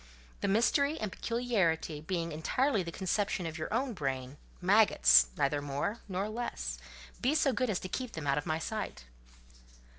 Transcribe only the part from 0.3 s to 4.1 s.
"The mystery and peculiarity being entirely the conception of your own